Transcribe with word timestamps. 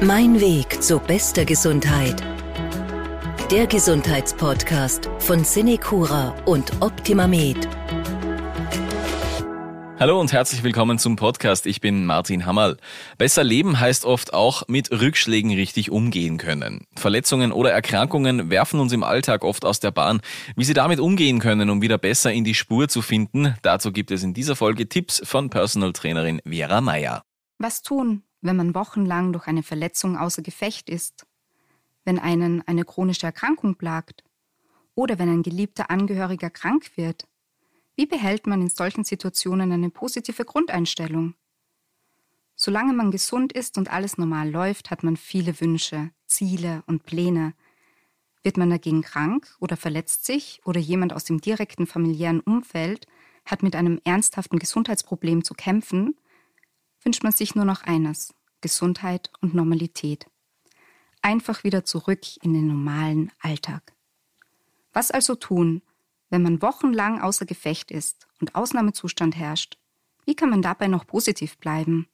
Mein 0.00 0.40
Weg 0.40 0.80
zu 0.80 1.00
bester 1.00 1.44
Gesundheit. 1.44 2.22
Der 3.50 3.66
Gesundheitspodcast 3.66 5.10
von 5.18 5.42
Cinecura 5.42 6.36
und 6.44 6.70
OptimaMed. 6.80 7.68
Hallo 9.98 10.20
und 10.20 10.32
herzlich 10.32 10.62
willkommen 10.62 11.00
zum 11.00 11.16
Podcast. 11.16 11.66
Ich 11.66 11.80
bin 11.80 12.06
Martin 12.06 12.46
Hammerl. 12.46 12.76
Besser 13.18 13.42
leben 13.42 13.80
heißt 13.80 14.04
oft 14.04 14.32
auch 14.32 14.68
mit 14.68 14.92
Rückschlägen 14.92 15.50
richtig 15.50 15.90
umgehen 15.90 16.38
können. 16.38 16.86
Verletzungen 16.94 17.50
oder 17.50 17.72
Erkrankungen 17.72 18.50
werfen 18.50 18.78
uns 18.78 18.92
im 18.92 19.02
Alltag 19.02 19.42
oft 19.42 19.64
aus 19.64 19.80
der 19.80 19.90
Bahn. 19.90 20.20
Wie 20.54 20.62
Sie 20.62 20.74
damit 20.74 21.00
umgehen 21.00 21.40
können, 21.40 21.70
um 21.70 21.82
wieder 21.82 21.98
besser 21.98 22.32
in 22.32 22.44
die 22.44 22.54
Spur 22.54 22.88
zu 22.88 23.02
finden, 23.02 23.56
dazu 23.62 23.90
gibt 23.90 24.12
es 24.12 24.22
in 24.22 24.32
dieser 24.32 24.54
Folge 24.54 24.88
Tipps 24.88 25.20
von 25.24 25.50
Personal 25.50 25.92
Trainerin 25.92 26.40
Vera 26.46 26.80
Meyer. 26.80 27.22
Was 27.58 27.82
tun, 27.82 28.22
wenn 28.40 28.56
man 28.56 28.74
wochenlang 28.74 29.32
durch 29.32 29.46
eine 29.46 29.62
Verletzung 29.62 30.16
außer 30.16 30.42
Gefecht 30.42 30.88
ist, 30.88 31.26
wenn 32.04 32.18
einen 32.18 32.66
eine 32.66 32.84
chronische 32.84 33.26
Erkrankung 33.26 33.74
plagt 33.74 34.24
oder 34.94 35.18
wenn 35.18 35.28
ein 35.28 35.42
geliebter 35.42 35.90
Angehöriger 35.90 36.50
krank 36.50 36.96
wird. 36.96 37.26
Wie 37.96 38.06
behält 38.06 38.46
man 38.46 38.62
in 38.62 38.68
solchen 38.68 39.04
Situationen 39.04 39.72
eine 39.72 39.90
positive 39.90 40.44
Grundeinstellung? 40.44 41.34
Solange 42.54 42.92
man 42.92 43.10
gesund 43.10 43.52
ist 43.52 43.78
und 43.78 43.90
alles 43.90 44.18
normal 44.18 44.50
läuft, 44.50 44.90
hat 44.90 45.04
man 45.04 45.16
viele 45.16 45.60
Wünsche, 45.60 46.10
Ziele 46.26 46.82
und 46.86 47.04
Pläne. 47.04 47.54
Wird 48.42 48.56
man 48.56 48.70
dagegen 48.70 49.02
krank 49.02 49.56
oder 49.60 49.76
verletzt 49.76 50.24
sich 50.24 50.60
oder 50.64 50.80
jemand 50.80 51.12
aus 51.12 51.24
dem 51.24 51.40
direkten 51.40 51.86
familiären 51.86 52.40
Umfeld 52.40 53.06
hat 53.44 53.62
mit 53.62 53.74
einem 53.74 54.00
ernsthaften 54.04 54.58
Gesundheitsproblem 54.58 55.44
zu 55.44 55.54
kämpfen, 55.54 56.17
wünscht 57.08 57.22
man 57.22 57.32
sich 57.32 57.54
nur 57.54 57.64
noch 57.64 57.84
eines, 57.84 58.34
Gesundheit 58.60 59.30
und 59.40 59.54
Normalität. 59.54 60.26
Einfach 61.22 61.64
wieder 61.64 61.82
zurück 61.82 62.20
in 62.42 62.52
den 62.52 62.66
normalen 62.66 63.32
Alltag. 63.40 63.94
Was 64.92 65.10
also 65.10 65.34
tun, 65.34 65.80
wenn 66.28 66.42
man 66.42 66.60
wochenlang 66.60 67.22
außer 67.22 67.46
Gefecht 67.46 67.90
ist 67.90 68.28
und 68.42 68.54
Ausnahmezustand 68.54 69.36
herrscht? 69.36 69.78
Wie 70.26 70.34
kann 70.34 70.50
man 70.50 70.60
dabei 70.60 70.86
noch 70.86 71.06
positiv 71.06 71.56
bleiben? 71.56 72.08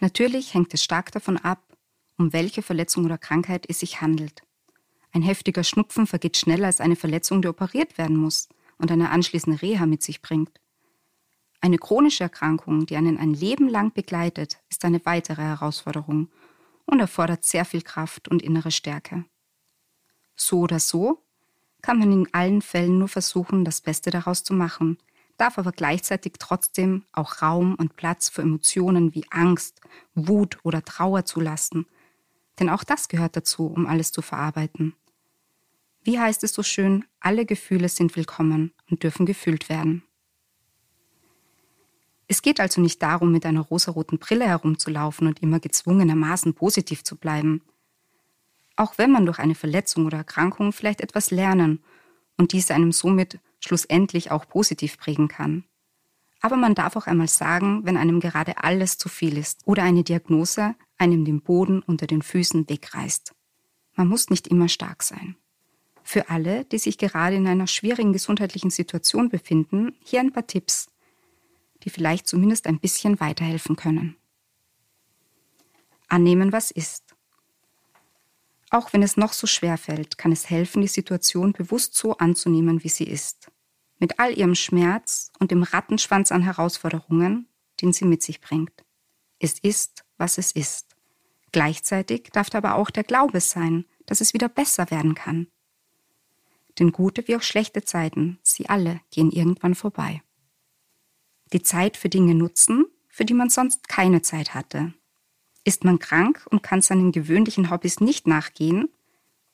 Natürlich 0.00 0.52
hängt 0.54 0.74
es 0.74 0.82
stark 0.82 1.12
davon 1.12 1.36
ab, 1.36 1.78
um 2.18 2.32
welche 2.32 2.60
Verletzung 2.60 3.04
oder 3.04 3.18
Krankheit 3.18 3.66
es 3.68 3.78
sich 3.78 4.00
handelt. 4.00 4.42
Ein 5.12 5.22
heftiger 5.22 5.62
Schnupfen 5.62 6.08
vergeht 6.08 6.36
schneller 6.36 6.66
als 6.66 6.80
eine 6.80 6.96
Verletzung, 6.96 7.40
die 7.40 7.46
operiert 7.46 7.98
werden 7.98 8.16
muss 8.16 8.48
und 8.78 8.90
eine 8.90 9.10
anschließende 9.10 9.62
Reha 9.62 9.86
mit 9.86 10.02
sich 10.02 10.22
bringt. 10.22 10.60
Eine 11.64 11.78
chronische 11.78 12.24
Erkrankung, 12.24 12.84
die 12.84 12.94
einen 12.94 13.16
ein 13.16 13.32
Leben 13.32 13.70
lang 13.70 13.94
begleitet, 13.94 14.58
ist 14.68 14.84
eine 14.84 15.02
weitere 15.06 15.40
Herausforderung 15.40 16.28
und 16.84 17.00
erfordert 17.00 17.42
sehr 17.42 17.64
viel 17.64 17.80
Kraft 17.80 18.28
und 18.28 18.42
innere 18.42 18.70
Stärke. 18.70 19.24
So 20.36 20.58
oder 20.58 20.78
so 20.78 21.22
kann 21.80 21.98
man 21.98 22.12
in 22.12 22.34
allen 22.34 22.60
Fällen 22.60 22.98
nur 22.98 23.08
versuchen, 23.08 23.64
das 23.64 23.80
Beste 23.80 24.10
daraus 24.10 24.44
zu 24.44 24.52
machen, 24.52 24.98
darf 25.38 25.56
aber 25.56 25.72
gleichzeitig 25.72 26.34
trotzdem 26.38 27.04
auch 27.12 27.40
Raum 27.40 27.76
und 27.76 27.96
Platz 27.96 28.28
für 28.28 28.42
Emotionen 28.42 29.14
wie 29.14 29.24
Angst, 29.30 29.80
Wut 30.14 30.58
oder 30.64 30.84
Trauer 30.84 31.24
zulassen. 31.24 31.86
Denn 32.60 32.68
auch 32.68 32.84
das 32.84 33.08
gehört 33.08 33.36
dazu, 33.36 33.68
um 33.68 33.86
alles 33.86 34.12
zu 34.12 34.20
verarbeiten. 34.20 34.94
Wie 36.02 36.20
heißt 36.20 36.44
es 36.44 36.52
so 36.52 36.62
schön, 36.62 37.06
alle 37.20 37.46
Gefühle 37.46 37.88
sind 37.88 38.16
willkommen 38.16 38.74
und 38.90 39.02
dürfen 39.02 39.24
gefühlt 39.24 39.70
werden. 39.70 40.02
Es 42.26 42.42
geht 42.42 42.60
also 42.60 42.80
nicht 42.80 43.02
darum, 43.02 43.32
mit 43.32 43.44
einer 43.46 43.60
rosaroten 43.60 44.18
Brille 44.18 44.46
herumzulaufen 44.46 45.26
und 45.26 45.42
immer 45.42 45.60
gezwungenermaßen 45.60 46.54
positiv 46.54 47.04
zu 47.04 47.16
bleiben. 47.16 47.62
Auch 48.76 48.98
wenn 48.98 49.10
man 49.10 49.26
durch 49.26 49.38
eine 49.38 49.54
Verletzung 49.54 50.06
oder 50.06 50.18
Erkrankung 50.18 50.72
vielleicht 50.72 51.00
etwas 51.00 51.30
lernen 51.30 51.82
und 52.36 52.52
diese 52.52 52.74
einem 52.74 52.92
somit 52.92 53.38
schlussendlich 53.60 54.30
auch 54.30 54.48
positiv 54.48 54.98
prägen 54.98 55.28
kann. 55.28 55.64
Aber 56.40 56.56
man 56.56 56.74
darf 56.74 56.96
auch 56.96 57.06
einmal 57.06 57.28
sagen, 57.28 57.82
wenn 57.84 57.96
einem 57.96 58.20
gerade 58.20 58.62
alles 58.62 58.98
zu 58.98 59.08
viel 59.08 59.38
ist 59.38 59.62
oder 59.64 59.82
eine 59.82 60.02
Diagnose 60.02 60.74
einem 60.98 61.24
den 61.24 61.40
Boden 61.40 61.80
unter 61.80 62.06
den 62.06 62.22
Füßen 62.22 62.68
wegreißt. 62.68 63.34
Man 63.94 64.08
muss 64.08 64.30
nicht 64.30 64.48
immer 64.48 64.68
stark 64.68 65.02
sein. 65.02 65.36
Für 66.02 66.28
alle, 66.28 66.64
die 66.66 66.78
sich 66.78 66.98
gerade 66.98 67.36
in 67.36 67.46
einer 67.46 67.66
schwierigen 67.66 68.12
gesundheitlichen 68.12 68.70
Situation 68.70 69.30
befinden, 69.30 69.94
hier 70.04 70.20
ein 70.20 70.32
paar 70.32 70.46
Tipps, 70.46 70.90
die 71.84 71.90
vielleicht 71.90 72.26
zumindest 72.26 72.66
ein 72.66 72.80
bisschen 72.80 73.20
weiterhelfen 73.20 73.76
können. 73.76 74.16
Annehmen, 76.08 76.52
was 76.52 76.70
ist. 76.70 77.14
Auch 78.70 78.92
wenn 78.92 79.02
es 79.02 79.16
noch 79.16 79.32
so 79.32 79.46
schwer 79.46 79.78
fällt, 79.78 80.18
kann 80.18 80.32
es 80.32 80.50
helfen, 80.50 80.82
die 80.82 80.88
Situation 80.88 81.52
bewusst 81.52 81.94
so 81.94 82.16
anzunehmen, 82.16 82.82
wie 82.82 82.88
sie 82.88 83.04
ist. 83.04 83.50
Mit 83.98 84.18
all 84.18 84.36
ihrem 84.36 84.54
Schmerz 84.54 85.30
und 85.38 85.50
dem 85.50 85.62
Rattenschwanz 85.62 86.32
an 86.32 86.42
Herausforderungen, 86.42 87.46
den 87.80 87.92
sie 87.92 88.04
mit 88.04 88.22
sich 88.22 88.40
bringt. 88.40 88.84
Es 89.38 89.58
ist, 89.60 90.04
was 90.18 90.38
es 90.38 90.52
ist. 90.52 90.96
Gleichzeitig 91.52 92.30
darf 92.32 92.52
aber 92.54 92.74
auch 92.74 92.90
der 92.90 93.04
Glaube 93.04 93.40
sein, 93.40 93.84
dass 94.06 94.20
es 94.20 94.34
wieder 94.34 94.48
besser 94.48 94.90
werden 94.90 95.14
kann. 95.14 95.46
Denn 96.78 96.90
gute 96.90 97.28
wie 97.28 97.36
auch 97.36 97.42
schlechte 97.42 97.84
Zeiten, 97.84 98.38
sie 98.42 98.68
alle 98.68 99.00
gehen 99.10 99.30
irgendwann 99.30 99.76
vorbei 99.76 100.22
die 101.54 101.62
Zeit 101.62 101.96
für 101.96 102.10
Dinge 102.10 102.34
nutzen, 102.34 102.84
für 103.08 103.24
die 103.24 103.32
man 103.32 103.48
sonst 103.48 103.88
keine 103.88 104.20
Zeit 104.20 104.54
hatte. 104.54 104.92
Ist 105.62 105.84
man 105.84 106.00
krank 106.00 106.44
und 106.50 106.62
kann 106.62 106.82
seinen 106.82 107.12
gewöhnlichen 107.12 107.70
Hobbys 107.70 108.00
nicht 108.00 108.26
nachgehen, 108.26 108.88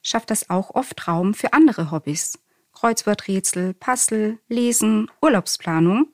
schafft 0.03 0.31
das 0.31 0.49
auch 0.49 0.75
oft 0.75 1.07
Raum 1.07 1.35
für 1.35 1.53
andere 1.53 1.91
Hobbys. 1.91 2.39
Kreuzworträtsel, 2.73 3.75
Puzzle, 3.75 4.39
Lesen, 4.49 5.11
Urlaubsplanung. 5.21 6.09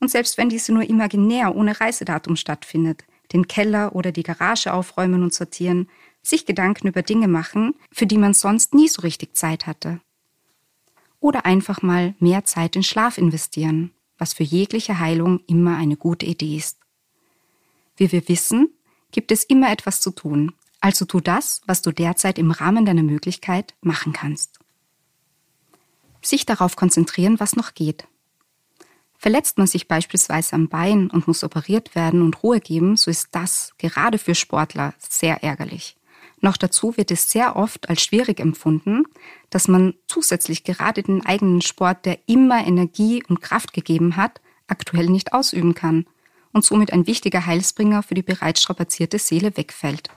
Und 0.00 0.10
selbst 0.10 0.38
wenn 0.38 0.48
diese 0.48 0.72
nur 0.72 0.88
imaginär 0.88 1.54
ohne 1.54 1.78
Reisedatum 1.78 2.36
stattfindet, 2.36 3.04
den 3.32 3.46
Keller 3.46 3.94
oder 3.94 4.12
die 4.12 4.22
Garage 4.22 4.72
aufräumen 4.72 5.22
und 5.22 5.34
sortieren, 5.34 5.90
sich 6.22 6.46
Gedanken 6.46 6.88
über 6.88 7.02
Dinge 7.02 7.28
machen, 7.28 7.74
für 7.92 8.06
die 8.06 8.16
man 8.16 8.32
sonst 8.32 8.74
nie 8.74 8.88
so 8.88 9.02
richtig 9.02 9.36
Zeit 9.36 9.66
hatte. 9.66 10.00
Oder 11.20 11.44
einfach 11.44 11.82
mal 11.82 12.14
mehr 12.18 12.44
Zeit 12.44 12.76
in 12.76 12.82
Schlaf 12.82 13.18
investieren 13.18 13.92
was 14.18 14.34
für 14.34 14.42
jegliche 14.42 14.98
Heilung 14.98 15.40
immer 15.46 15.76
eine 15.76 15.96
gute 15.96 16.26
Idee 16.26 16.56
ist. 16.56 16.78
Wie 17.96 18.12
wir 18.12 18.28
wissen, 18.28 18.68
gibt 19.10 19.32
es 19.32 19.44
immer 19.44 19.70
etwas 19.72 20.00
zu 20.00 20.10
tun, 20.10 20.52
also 20.80 21.04
tu 21.04 21.20
das, 21.20 21.62
was 21.66 21.82
du 21.82 21.92
derzeit 21.92 22.38
im 22.38 22.50
Rahmen 22.50 22.84
deiner 22.84 23.02
Möglichkeit 23.02 23.74
machen 23.80 24.12
kannst. 24.12 24.58
Sich 26.22 26.46
darauf 26.46 26.76
konzentrieren, 26.76 27.40
was 27.40 27.56
noch 27.56 27.74
geht. 27.74 28.06
Verletzt 29.16 29.58
man 29.58 29.66
sich 29.66 29.88
beispielsweise 29.88 30.54
am 30.54 30.68
Bein 30.68 31.10
und 31.10 31.26
muss 31.26 31.42
operiert 31.42 31.96
werden 31.96 32.22
und 32.22 32.42
Ruhe 32.42 32.60
geben, 32.60 32.96
so 32.96 33.10
ist 33.10 33.28
das 33.32 33.72
gerade 33.78 34.18
für 34.18 34.36
Sportler 34.36 34.94
sehr 34.98 35.42
ärgerlich. 35.42 35.96
Noch 36.40 36.56
dazu 36.56 36.96
wird 36.96 37.10
es 37.10 37.30
sehr 37.30 37.56
oft 37.56 37.88
als 37.88 38.02
schwierig 38.02 38.40
empfunden, 38.40 39.04
dass 39.50 39.66
man 39.66 39.94
zusätzlich 40.06 40.64
gerade 40.64 41.02
den 41.02 41.26
eigenen 41.26 41.62
Sport, 41.62 42.04
der 42.04 42.18
immer 42.26 42.64
Energie 42.66 43.22
und 43.28 43.40
Kraft 43.40 43.72
gegeben 43.72 44.16
hat, 44.16 44.40
aktuell 44.68 45.08
nicht 45.08 45.32
ausüben 45.32 45.74
kann 45.74 46.06
und 46.52 46.64
somit 46.64 46.92
ein 46.92 47.06
wichtiger 47.06 47.46
Heilsbringer 47.46 48.02
für 48.02 48.14
die 48.14 48.22
bereits 48.22 48.62
strapazierte 48.62 49.18
Seele 49.18 49.56
wegfällt. 49.56 50.10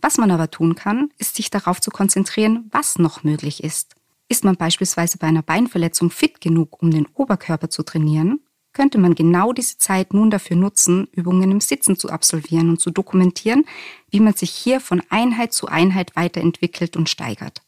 Was 0.00 0.18
man 0.18 0.30
aber 0.30 0.50
tun 0.50 0.74
kann, 0.74 1.10
ist 1.18 1.36
sich 1.36 1.50
darauf 1.50 1.80
zu 1.80 1.90
konzentrieren, 1.90 2.68
was 2.70 2.98
noch 2.98 3.24
möglich 3.24 3.64
ist. 3.64 3.94
Ist 4.28 4.44
man 4.44 4.56
beispielsweise 4.56 5.18
bei 5.18 5.26
einer 5.26 5.42
Beinverletzung 5.42 6.10
fit 6.10 6.40
genug, 6.40 6.82
um 6.82 6.90
den 6.90 7.06
Oberkörper 7.14 7.70
zu 7.70 7.82
trainieren, 7.82 8.40
könnte 8.78 8.98
man 8.98 9.16
genau 9.16 9.52
diese 9.52 9.76
Zeit 9.76 10.14
nun 10.14 10.30
dafür 10.30 10.56
nutzen, 10.56 11.08
Übungen 11.10 11.50
im 11.50 11.60
Sitzen 11.60 11.96
zu 11.96 12.10
absolvieren 12.10 12.68
und 12.68 12.80
zu 12.80 12.92
dokumentieren, 12.92 13.64
wie 14.08 14.20
man 14.20 14.34
sich 14.34 14.50
hier 14.50 14.80
von 14.80 15.02
Einheit 15.08 15.52
zu 15.52 15.66
Einheit 15.66 16.14
weiterentwickelt 16.14 16.96
und 16.96 17.08
steigert. 17.08 17.60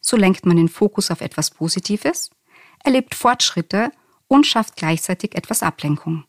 So 0.00 0.16
lenkt 0.16 0.44
man 0.44 0.56
den 0.56 0.68
Fokus 0.68 1.12
auf 1.12 1.20
etwas 1.20 1.52
Positives, 1.52 2.30
erlebt 2.82 3.14
Fortschritte 3.14 3.92
und 4.26 4.44
schafft 4.44 4.74
gleichzeitig 4.74 5.36
etwas 5.36 5.62
Ablenkung. 5.62 6.24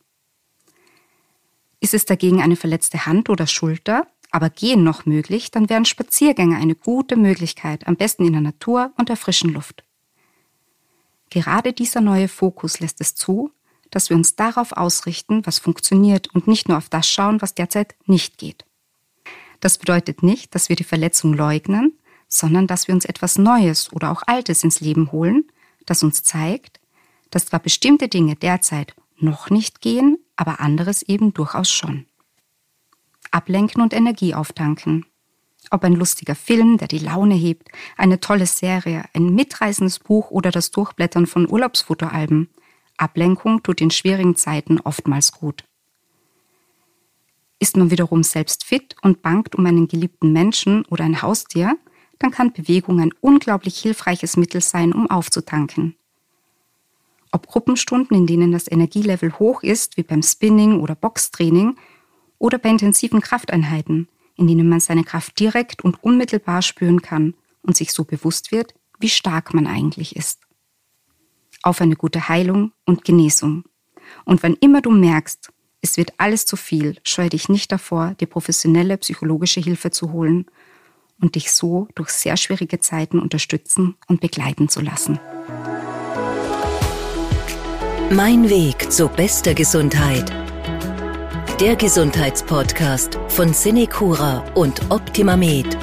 Ist 1.80 1.96
es 1.96 2.06
dagegen 2.06 2.44
eine 2.44 2.58
verletzte 2.58 3.08
Hand 3.08 3.32
oder 3.32 3.48
Schulter, 3.48 4.06
aber 4.30 4.52
Gehen 4.52 4.84
noch 4.84 5.08
möglich, 5.08 5.50
dann 5.50 5.68
wären 5.68 5.86
Spaziergänge 5.86 6.58
eine 6.58 6.76
gute 6.76 7.16
Möglichkeit, 7.16 7.88
am 7.88 7.96
besten 7.96 8.24
in 8.24 8.34
der 8.34 8.42
Natur 8.44 8.94
und 8.98 9.10
der 9.10 9.18
frischen 9.18 9.52
Luft. 9.52 9.84
Gerade 11.32 11.74
dieser 11.74 12.02
neue 12.02 12.28
Fokus 12.28 12.80
lässt 12.80 13.02
es 13.02 13.16
zu, 13.16 13.52
dass 13.92 14.10
wir 14.10 14.18
uns 14.18 14.36
darauf 14.36 14.72
ausrichten, 14.74 15.46
was 15.46 15.60
funktioniert 15.60 16.28
und 16.34 16.48
nicht 16.48 16.68
nur 16.68 16.78
auf 16.78 16.90
das 16.90 17.08
schauen, 17.08 17.42
was 17.42 17.56
derzeit 17.56 17.96
nicht 18.06 18.38
geht. 18.38 18.66
Das 19.60 19.78
bedeutet 19.78 20.24
nicht, 20.24 20.54
dass 20.54 20.70
wir 20.70 20.76
die 20.76 20.84
Verletzung 20.84 21.34
leugnen, 21.34 21.98
sondern 22.28 22.68
dass 22.68 22.88
wir 22.88 22.96
uns 22.96 23.06
etwas 23.06 23.38
Neues 23.38 23.92
oder 23.94 24.12
auch 24.12 24.24
Altes 24.26 24.64
ins 24.64 24.80
Leben 24.82 25.12
holen, 25.12 25.46
das 25.86 26.04
uns 26.04 26.24
zeigt, 26.24 26.80
dass 27.30 27.46
zwar 27.46 27.60
bestimmte 27.60 28.08
Dinge 28.08 28.36
derzeit 28.36 28.96
noch 29.18 29.50
nicht 29.50 29.82
gehen, 29.82 30.18
aber 30.36 30.60
anderes 30.60 31.02
eben 31.02 31.34
durchaus 31.34 31.72
schon. 31.72 32.06
ablenken 33.32 33.82
und 33.82 33.94
Energie 33.94 34.34
auftanken. 34.34 35.06
Ob 35.72 35.84
ein 35.84 35.94
lustiger 35.96 36.36
Film, 36.36 36.78
der 36.78 36.88
die 36.88 37.00
Laune 37.00 37.36
hebt, 37.36 37.70
eine 37.98 38.20
tolle 38.20 38.46
Serie, 38.46 39.04
ein 39.14 39.34
mitreißendes 39.34 40.00
Buch 40.00 40.32
oder 40.32 40.52
das 40.52 40.72
Durchblättern 40.72 41.28
von 41.28 41.50
Urlaubsfotoalben. 41.50 42.50
Ablenkung 42.98 43.64
tut 43.64 43.82
in 43.82 43.92
schwierigen 43.92 44.36
Zeiten 44.36 44.80
oftmals 44.80 45.32
gut. 45.32 45.64
Ist 47.60 47.78
man 47.78 47.92
wiederum 47.92 48.24
selbst 48.24 48.64
fit 48.64 48.96
und 49.02 49.22
bangt 49.22 49.56
um 49.56 49.66
einen 49.66 49.88
geliebten 49.88 50.32
Menschen 50.32 50.86
oder 50.86 51.04
ein 51.04 51.22
Haustier, 51.22 51.78
dann 52.20 52.32
kann 52.32 52.54
Bewegung 52.54 53.00
ein 53.00 53.14
unglaublich 53.22 53.78
hilfreiches 53.78 54.38
Mittel 54.38 54.62
sein, 54.62 54.94
um 54.94 55.10
aufzutanken. 55.10 55.96
Ob 57.32 57.48
Gruppenstunden, 57.48 58.16
in 58.16 58.28
denen 58.28 58.52
das 58.52 58.72
Energielevel 58.72 59.38
hoch 59.40 59.64
ist, 59.64 59.98
wie 59.98 60.04
beim 60.04 60.24
Spinning 60.24 60.80
oder 60.80 60.96
Boxtraining, 60.96 61.76
oder 62.38 62.58
bei 62.58 62.70
intensiven 62.70 63.22
Krafteinheiten, 63.22 64.08
in 64.36 64.48
denen 64.48 64.70
man 64.70 64.80
seine 64.80 65.04
Kraft 65.04 65.40
direkt 65.40 65.84
und 65.84 66.04
unmittelbar 66.04 66.62
spüren 66.62 67.02
kann 67.02 67.34
und 67.62 67.76
sich 67.76 67.92
so 67.92 68.04
bewusst 68.04 68.52
wird, 68.52 68.74
wie 69.00 69.10
stark 69.10 69.54
man 69.54 69.68
eigentlich 69.68 70.16
ist. 70.16 70.45
Auf 71.66 71.82
eine 71.82 71.96
gute 71.96 72.30
Heilung 72.30 72.74
und 72.86 73.04
Genesung. 73.04 73.64
Und 74.24 74.44
wann 74.44 74.54
immer 74.62 74.82
du 74.82 74.92
merkst, 74.92 75.52
es 75.82 75.98
wird 75.98 76.14
alles 76.18 76.46
zu 76.46 76.58
viel, 76.58 76.98
scheue 77.04 77.30
dich 77.30 77.50
nicht 77.50 77.72
davor, 77.72 78.14
dir 78.20 78.28
professionelle 78.28 78.98
psychologische 78.98 79.62
Hilfe 79.62 79.90
zu 79.90 80.12
holen 80.12 80.46
und 81.20 81.34
dich 81.34 81.52
so 81.52 81.88
durch 81.96 82.10
sehr 82.10 82.38
schwierige 82.38 82.80
Zeiten 82.80 83.20
unterstützen 83.20 83.96
und 84.08 84.22
begleiten 84.22 84.70
zu 84.70 84.80
lassen. 84.82 85.20
Mein 88.12 88.48
Weg 88.48 88.92
zur 88.92 89.10
bester 89.10 89.56
Gesundheit 89.56 90.32
der 91.60 91.78
Gesundheitspodcast 91.78 93.18
von 93.30 93.54
Cinecura 93.54 94.44
und 94.56 94.92
Optimamed. 94.92 95.78